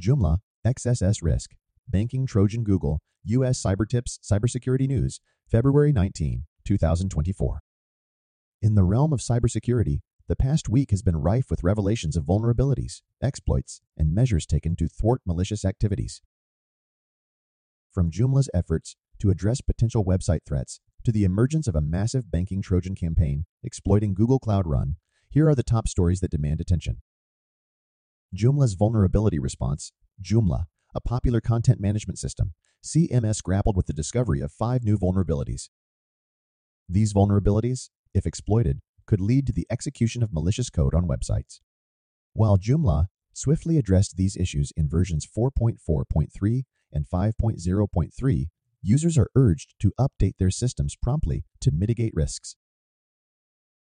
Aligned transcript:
Joomla, 0.00 0.38
XSS 0.66 1.22
Risk, 1.22 1.50
Banking 1.88 2.26
Trojan 2.26 2.64
Google, 2.64 3.00
U.S. 3.24 3.62
Cyber 3.62 3.88
Tips 3.88 4.18
Cybersecurity 4.22 4.88
News, 4.88 5.20
February 5.50 5.92
19, 5.92 6.44
2024. 6.64 7.60
In 8.62 8.74
the 8.74 8.82
realm 8.82 9.12
of 9.12 9.20
cybersecurity, 9.20 10.00
the 10.26 10.36
past 10.36 10.68
week 10.68 10.90
has 10.90 11.02
been 11.02 11.16
rife 11.16 11.50
with 11.50 11.62
revelations 11.62 12.16
of 12.16 12.24
vulnerabilities, 12.24 13.02
exploits, 13.22 13.82
and 13.96 14.14
measures 14.14 14.46
taken 14.46 14.74
to 14.76 14.88
thwart 14.88 15.20
malicious 15.26 15.64
activities. 15.64 16.22
From 17.92 18.10
Joomla's 18.10 18.48
efforts 18.54 18.96
to 19.20 19.30
address 19.30 19.60
potential 19.60 20.04
website 20.04 20.40
threats 20.46 20.80
to 21.04 21.12
the 21.12 21.24
emergence 21.24 21.68
of 21.68 21.76
a 21.76 21.82
massive 21.82 22.30
banking 22.30 22.62
Trojan 22.62 22.94
campaign 22.94 23.44
exploiting 23.62 24.14
Google 24.14 24.38
Cloud 24.38 24.66
Run, 24.66 24.96
here 25.30 25.48
are 25.48 25.54
the 25.54 25.62
top 25.62 25.86
stories 25.86 26.20
that 26.20 26.30
demand 26.30 26.60
attention. 26.60 27.02
Joomla's 28.34 28.74
vulnerability 28.74 29.38
response, 29.38 29.92
Joomla, 30.20 30.64
a 30.94 31.00
popular 31.00 31.40
content 31.40 31.80
management 31.80 32.18
system, 32.18 32.54
CMS 32.84 33.42
grappled 33.42 33.76
with 33.76 33.86
the 33.86 33.92
discovery 33.92 34.40
of 34.40 34.50
five 34.50 34.82
new 34.82 34.98
vulnerabilities. 34.98 35.68
These 36.88 37.14
vulnerabilities, 37.14 37.90
if 38.12 38.26
exploited, 38.26 38.80
could 39.06 39.20
lead 39.20 39.46
to 39.46 39.52
the 39.52 39.66
execution 39.70 40.22
of 40.22 40.32
malicious 40.32 40.68
code 40.68 40.94
on 40.94 41.06
websites. 41.06 41.60
While 42.32 42.58
Joomla 42.58 43.06
swiftly 43.32 43.78
addressed 43.78 44.16
these 44.16 44.36
issues 44.36 44.72
in 44.76 44.88
versions 44.88 45.26
4.4.3 45.26 46.62
and 46.92 47.06
5.0.3, 47.08 48.48
users 48.82 49.16
are 49.16 49.30
urged 49.36 49.74
to 49.80 49.92
update 49.98 50.34
their 50.38 50.50
systems 50.50 50.96
promptly 50.96 51.44
to 51.60 51.70
mitigate 51.70 52.12
risks. 52.14 52.56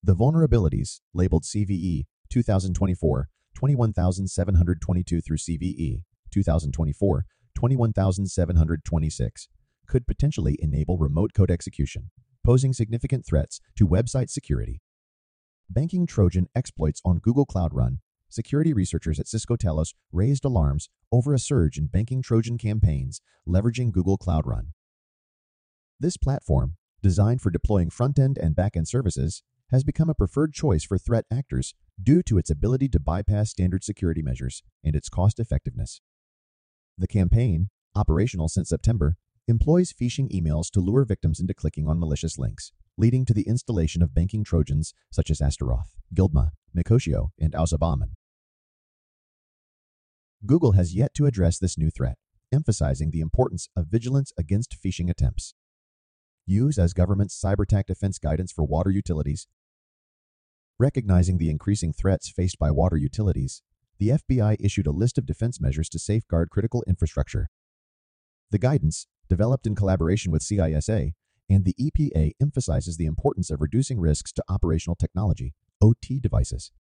The 0.03 0.15
vulnerabilities, 0.15 1.01
labeled 1.13 1.43
CVE 1.43 2.03
2024 2.29 3.29
21722 3.55 5.21
through 5.21 5.37
CVE 5.37 6.03
2024 6.31 7.25
21726, 7.55 9.47
could 9.87 10.07
potentially 10.07 10.57
enable 10.59 10.97
remote 10.97 11.33
code 11.33 11.51
execution, 11.51 12.11
posing 12.43 12.73
significant 12.73 13.25
threats 13.25 13.61
to 13.77 13.87
website 13.87 14.29
security. 14.29 14.81
Banking 15.69 16.05
Trojan 16.05 16.47
exploits 16.55 17.01
on 17.03 17.19
Google 17.19 17.45
Cloud 17.45 17.73
Run. 17.73 17.99
Security 18.29 18.73
researchers 18.73 19.19
at 19.19 19.27
Cisco 19.27 19.55
Talos 19.55 19.93
raised 20.11 20.43
alarms 20.45 20.89
over 21.11 21.33
a 21.33 21.39
surge 21.39 21.77
in 21.77 21.87
banking 21.87 22.21
Trojan 22.21 22.57
campaigns 22.57 23.21
leveraging 23.47 23.91
Google 23.91 24.17
Cloud 24.17 24.45
Run. 24.45 24.73
This 25.99 26.17
platform, 26.17 26.75
designed 27.01 27.41
for 27.41 27.49
deploying 27.49 27.89
front 27.89 28.19
end 28.19 28.37
and 28.37 28.55
back 28.55 28.75
end 28.75 28.87
services, 28.87 29.41
has 29.71 29.83
become 29.83 30.09
a 30.09 30.15
preferred 30.15 30.53
choice 30.53 30.83
for 30.83 30.97
threat 30.97 31.25
actors 31.31 31.73
due 32.01 32.21
to 32.23 32.37
its 32.37 32.49
ability 32.49 32.89
to 32.89 32.99
bypass 32.99 33.51
standard 33.51 33.83
security 33.83 34.21
measures 34.21 34.63
and 34.83 34.95
its 34.95 35.09
cost 35.09 35.39
effectiveness. 35.39 36.01
The 36.97 37.07
campaign, 37.07 37.69
operational 37.95 38.49
since 38.49 38.69
September, 38.69 39.15
employs 39.47 39.93
phishing 39.93 40.29
emails 40.31 40.69
to 40.71 40.79
lure 40.79 41.05
victims 41.05 41.39
into 41.39 41.53
clicking 41.53 41.87
on 41.87 41.99
malicious 41.99 42.37
links, 42.37 42.71
leading 42.97 43.25
to 43.25 43.33
the 43.33 43.47
installation 43.47 44.01
of 44.01 44.13
banking 44.13 44.43
Trojans 44.43 44.93
such 45.11 45.29
as 45.29 45.41
Astaroth, 45.41 45.95
Guildma, 46.13 46.51
Mekotio, 46.75 47.29
and 47.39 47.53
Alzabaman. 47.53 48.11
Google 50.45 50.73
has 50.73 50.95
yet 50.95 51.13
to 51.15 51.25
address 51.25 51.57
this 51.57 51.77
new 51.77 51.89
threat, 51.89 52.17
emphasizing 52.51 53.11
the 53.11 53.21
importance 53.21 53.67
of 53.75 53.87
vigilance 53.87 54.31
against 54.37 54.77
phishing 54.81 55.09
attempts. 55.09 55.53
U.S. 56.47 56.93
government's 56.93 57.39
cyber 57.39 57.63
attack 57.63 57.87
defense 57.87 58.19
guidance 58.19 58.51
for 58.51 58.63
water 58.63 58.91
utilities. 58.91 59.47
Recognizing 60.77 61.37
the 61.37 61.49
increasing 61.49 61.93
threats 61.93 62.29
faced 62.29 62.59
by 62.59 62.69
water 62.69 62.97
utilities, 62.97 63.61
the 63.97 64.09
FBI 64.09 64.57
issued 64.59 64.87
a 64.87 64.91
list 64.91 65.17
of 65.17 65.25
defense 65.25 65.61
measures 65.61 65.87
to 65.87 65.99
safeguard 65.99 66.49
critical 66.49 66.83
infrastructure. 66.85 67.49
The 68.51 68.59
guidance, 68.59 69.07
developed 69.29 69.65
in 69.65 69.73
collaboration 69.73 70.33
with 70.33 70.41
CISA 70.41 71.13
and 71.49 71.63
the 71.63 71.75
EPA, 71.79 72.31
emphasizes 72.41 72.97
the 72.97 73.05
importance 73.05 73.49
of 73.49 73.61
reducing 73.61 74.01
risks 74.01 74.33
to 74.33 74.43
operational 74.49 74.97
technology, 74.97 75.53
OT 75.81 76.19
devices. 76.19 76.73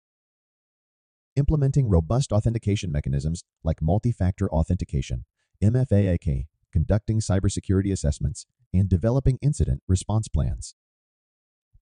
Implementing 1.37 1.89
robust 1.89 2.33
authentication 2.33 2.91
mechanisms 2.91 3.45
like 3.63 3.81
multi 3.81 4.11
factor 4.11 4.51
authentication, 4.51 5.25
MFAAK, 5.63 6.47
conducting 6.73 7.21
cybersecurity 7.21 7.93
assessments, 7.93 8.47
and 8.73 8.89
developing 8.89 9.39
incident 9.41 9.83
response 9.87 10.27
plans. 10.27 10.75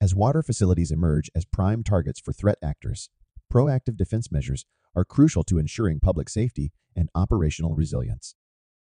As 0.03 0.17
water 0.17 0.43
facilities 0.43 0.91
emerge 0.91 1.31
as 1.33 1.45
prime 1.45 1.85
targets 1.85 2.19
for 2.19 2.33
threat 2.33 2.59
actors, 2.61 3.09
proactive 3.49 3.97
defense 3.97 4.33
measures 4.33 4.67
are 4.97 5.05
crucial 5.05 5.45
to 5.45 5.59
ensuring 5.59 6.01
public 6.01 6.29
safety 6.29 6.73
and 6.97 7.09
operational 7.15 7.77
resilience. 7.77 8.35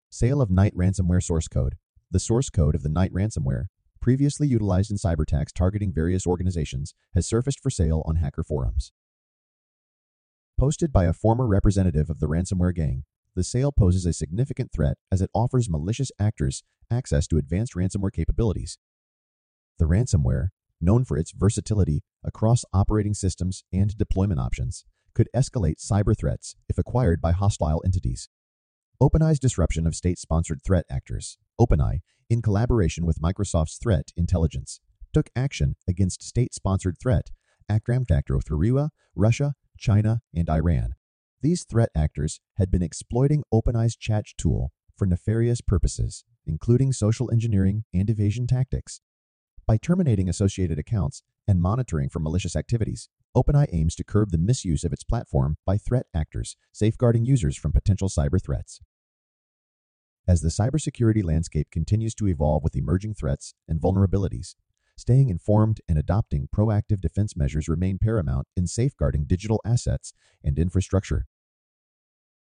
Sale 0.09 0.41
of 0.41 0.50
Knight 0.50 0.74
ransomware 0.78 1.22
source 1.22 1.50
code. 1.50 1.75
The 2.09 2.22
source 2.22 2.50
code 2.50 2.74
of 2.74 2.84
the 2.84 2.90
Knight 2.90 3.12
ransomware, 3.12 3.66
previously 4.00 4.47
utilized 4.47 4.91
in 4.91 4.96
cyber 4.96 5.24
attacks 5.24 5.52
targeting 5.52 5.91
various 5.91 6.25
organizations, 6.25 6.94
has 7.13 7.28
surfaced 7.28 7.59
for 7.59 7.69
sale 7.69 8.01
on 8.06 8.16
hacker 8.16 8.46
forums. 8.46 8.94
Posted 10.57 10.94
by 10.94 11.03
a 11.03 11.12
former 11.12 11.47
representative 11.47 12.09
of 12.09 12.22
the 12.22 12.30
ransomware 12.30 12.74
gang, 12.74 13.03
the 13.36 13.44
sale 13.44 13.74
poses 13.74 14.06
a 14.06 14.13
significant 14.13 14.72
threat 14.72 14.96
as 15.12 15.22
it 15.22 15.31
offers 15.34 15.69
malicious 15.69 16.13
actors 16.18 16.63
access 16.90 17.28
to 17.28 17.38
advanced 17.38 17.75
ransomware 17.75 18.13
capabilities. 18.13 18.78
The 19.80 19.86
ransomware, 19.86 20.51
known 20.82 21.04
for 21.04 21.18
its 21.18 21.32
versatility 21.32 22.04
across 22.24 22.66
operating 22.74 23.14
systems 23.14 23.64
and 23.72 23.98
deployment 23.98 24.40
options, 24.40 24.86
could 25.14 25.30
escalate 25.36 25.80
cyber 25.80 26.18
threats 26.18 26.56
if 26.68 26.78
acquired 26.78 27.22
by 27.22 27.32
hostile 27.32 27.82
entities. 27.86 28.30
OpenAI's 29.02 29.40
disruption 29.40 29.88
of 29.88 29.96
state 29.96 30.20
sponsored 30.20 30.62
threat 30.66 30.86
actors, 30.90 31.38
OpenAI, 31.60 32.00
in 32.30 32.42
collaboration 32.42 33.06
with 33.06 33.22
Microsoft's 33.22 33.78
threat 33.78 34.12
intelligence, 34.16 34.82
took 35.14 35.30
action 35.36 35.76
against 35.88 36.22
state 36.22 36.54
sponsored 36.54 36.98
threat 37.02 37.30
actor 37.70 38.40
through 38.40 38.90
Russia, 39.16 39.54
China, 39.78 40.22
and 40.36 40.50
Iran 40.50 40.96
these 41.42 41.64
threat 41.64 41.90
actors 41.96 42.42
had 42.58 42.70
been 42.70 42.82
exploiting 42.84 43.44
OpenAI's 43.54 43.96
chat 43.96 44.26
tool 44.38 44.72
for 44.98 45.06
nefarious 45.06 45.62
purposes, 45.62 46.26
including 46.46 46.92
social 46.92 47.32
engineering 47.32 47.86
and 47.94 48.10
evasion 48.10 48.46
tactics. 48.46 49.02
By 49.69 49.78
terminating 49.78 50.28
associated 50.28 50.80
accounts 50.80 51.22
and 51.47 51.62
monitoring 51.62 52.09
for 52.09 52.19
malicious 52.19 52.56
activities, 52.56 53.07
OpenAI 53.38 53.68
aims 53.72 53.94
to 53.97 54.03
curb 54.03 54.31
the 54.31 54.40
misuse 54.40 54.84
of 54.84 54.91
its 54.91 55.03
platform 55.03 55.57
by 55.63 55.78
threat 55.78 56.07
actors, 56.12 56.57
safeguarding 56.74 57.24
users 57.24 57.56
from 57.56 57.72
potential 57.72 58.09
cyber 58.09 58.44
threats. 58.44 58.81
As 60.28 60.41
the 60.41 60.50
cybersecurity 60.50 61.24
landscape 61.24 61.69
continues 61.69 62.16
to 62.16 62.28
evolve 62.28 62.63
with 62.63 62.75
emerging 62.75 63.13
threats 63.13 63.53
and 63.68 63.80
vulnerabilities, 63.80 64.56
staying 64.97 65.30
informed 65.30 65.81
and 65.88 66.00
adopting 66.00 66.47
proactive 66.47 67.00
defense 67.00 67.38
measures 67.38 67.69
remain 67.69 68.00
paramount 68.00 68.47
in 68.57 68.66
safeguarding 68.66 69.25
digital 69.25 69.62
assets 69.63 70.13
and 70.44 70.57
infrastructure. 70.57 71.28